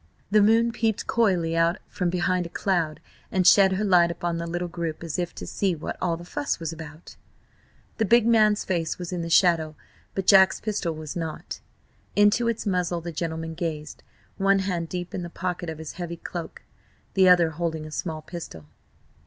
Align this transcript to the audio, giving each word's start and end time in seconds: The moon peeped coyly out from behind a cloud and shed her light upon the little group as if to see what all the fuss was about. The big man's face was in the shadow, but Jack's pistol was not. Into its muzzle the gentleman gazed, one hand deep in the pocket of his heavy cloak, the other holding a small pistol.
The 0.31 0.41
moon 0.41 0.71
peeped 0.71 1.05
coyly 1.05 1.55
out 1.55 1.77
from 1.87 2.09
behind 2.09 2.47
a 2.47 2.49
cloud 2.49 2.99
and 3.31 3.45
shed 3.45 3.73
her 3.73 3.83
light 3.83 4.09
upon 4.09 4.39
the 4.39 4.47
little 4.47 4.67
group 4.67 5.03
as 5.03 5.19
if 5.19 5.35
to 5.35 5.45
see 5.45 5.75
what 5.75 5.95
all 6.01 6.17
the 6.17 6.25
fuss 6.25 6.59
was 6.59 6.73
about. 6.73 7.17
The 7.99 8.05
big 8.05 8.25
man's 8.25 8.65
face 8.65 8.97
was 8.97 9.11
in 9.13 9.21
the 9.21 9.29
shadow, 9.29 9.75
but 10.15 10.25
Jack's 10.25 10.59
pistol 10.59 10.95
was 10.95 11.15
not. 11.15 11.59
Into 12.15 12.47
its 12.47 12.65
muzzle 12.65 13.01
the 13.01 13.11
gentleman 13.11 13.53
gazed, 13.53 14.01
one 14.37 14.57
hand 14.65 14.89
deep 14.89 15.13
in 15.13 15.21
the 15.21 15.29
pocket 15.29 15.69
of 15.69 15.77
his 15.77 15.91
heavy 15.91 16.17
cloak, 16.17 16.63
the 17.13 17.29
other 17.29 17.51
holding 17.51 17.85
a 17.85 17.91
small 17.91 18.23
pistol. 18.23 18.65